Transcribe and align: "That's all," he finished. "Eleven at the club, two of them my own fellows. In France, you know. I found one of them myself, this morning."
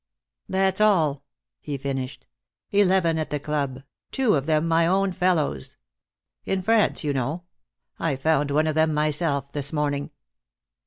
"That's 0.49 0.81
all," 0.81 1.21
he 1.59 1.77
finished. 1.77 2.25
"Eleven 2.71 3.19
at 3.19 3.29
the 3.29 3.39
club, 3.39 3.83
two 4.11 4.33
of 4.33 4.47
them 4.47 4.67
my 4.67 4.87
own 4.87 5.11
fellows. 5.11 5.77
In 6.43 6.63
France, 6.63 7.03
you 7.03 7.13
know. 7.13 7.43
I 7.99 8.15
found 8.15 8.49
one 8.49 8.65
of 8.65 8.73
them 8.73 8.95
myself, 8.95 9.51
this 9.51 9.71
morning." 9.71 10.09